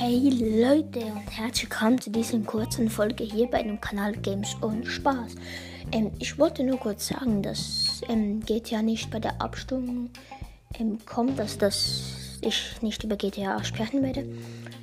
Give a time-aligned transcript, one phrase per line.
[0.00, 4.86] Hey Leute und herzlich willkommen zu dieser kurzen Folge hier bei dem Kanal Games und
[4.86, 5.34] Spaß.
[5.90, 10.10] Ähm, ich wollte nur kurz sagen, dass ähm, GTA nicht bei der Abstimmung
[10.78, 14.24] ähm, kommt, dass das ich nicht über GTA sprechen werde.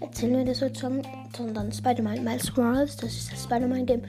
[0.01, 1.01] Erzählen wir das sozusagen,
[1.33, 4.01] sondern Spider-Man Miles Morales, das ist das Spider-Man-Game.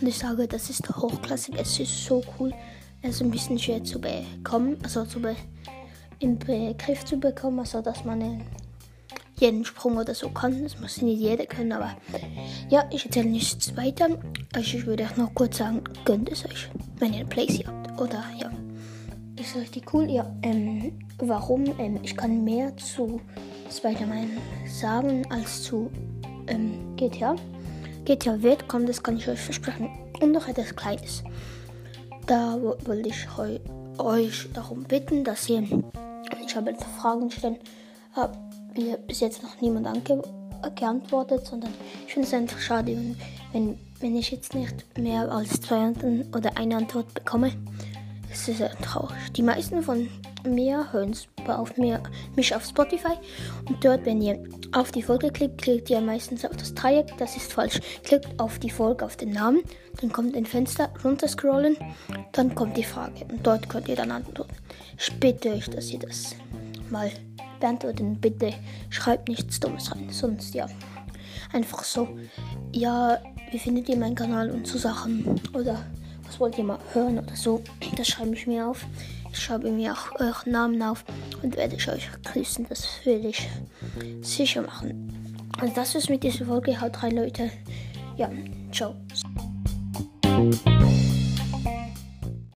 [0.00, 2.54] Und ich sage, das ist hochklassig, es ist so cool.
[3.02, 5.36] Es ist ein bisschen schwer zu bekommen, also zu be
[6.20, 8.38] im Begriff zu bekommen, also dass man äh,
[9.38, 10.62] jeden Sprung oder so kann.
[10.62, 11.96] Das muss nicht jeder können, aber
[12.68, 14.08] ja, ich erzähle nichts weiter.
[14.54, 18.00] Also ich würde auch noch kurz sagen, gönnt es euch, wenn ihr eine Place habt.
[18.00, 18.50] Oder ja,
[19.40, 20.10] ist richtig cool.
[20.10, 21.64] Ja, ähm, warum?
[21.78, 23.20] Ähm, ich kann mehr zu
[23.70, 24.30] Spider-Man
[24.66, 25.90] sagen als zu
[26.48, 27.36] ähm, GTA.
[28.04, 29.88] GTA wird kommen, das kann ich euch versprechen.
[30.20, 31.24] Und noch etwas Kleines.
[32.26, 33.26] Da wollte ich
[33.98, 35.62] euch darum bitten, dass ihr,
[36.44, 37.58] ich habe Fragen stellen,
[38.14, 38.38] habt
[38.76, 39.88] mir bis jetzt noch niemand
[40.74, 41.72] geantwortet, sondern
[42.06, 42.96] ich finde es einfach schade,
[43.52, 45.92] wenn, wenn ich jetzt nicht mehr als zwei
[46.34, 47.52] oder eine Antwort bekomme.
[48.30, 49.32] Es ist sehr traurig.
[49.36, 50.08] Die meisten von
[50.44, 51.14] mir hören
[51.46, 52.02] auf mir,
[52.36, 53.14] mich auf Spotify
[53.68, 57.16] und dort, wenn ihr auf die Folge klickt, klickt ihr meistens auf das Dreieck.
[57.18, 57.80] Das ist falsch.
[58.02, 59.62] Klickt auf die Folge, auf den Namen,
[60.00, 61.76] dann kommt ein Fenster, runterscrollen,
[62.32, 64.56] dann kommt die Frage und dort könnt ihr dann antworten.
[64.98, 66.34] Ich bitte euch, dass ihr das
[66.90, 67.10] mal
[67.60, 68.16] beantworten.
[68.20, 68.52] Bitte
[68.90, 70.08] schreibt nichts Dummes rein.
[70.10, 70.66] Sonst ja.
[71.52, 72.08] Einfach so.
[72.72, 73.18] Ja,
[73.50, 75.40] wie findet ihr meinen Kanal und so Sachen?
[75.54, 75.84] Oder
[76.24, 77.62] was wollt ihr mal hören oder so?
[77.96, 78.84] Das schreibe ich mir auf.
[79.30, 81.04] Ich schreibe mir auch euren Namen auf
[81.42, 82.66] und werde ich euch grüßen.
[82.68, 83.48] Das will ich
[84.22, 85.48] sicher machen.
[85.60, 86.80] Also das ist mit dieser Folge.
[86.80, 87.50] Haut rein, Leute.
[88.16, 88.30] Ja,
[88.72, 88.94] ciao.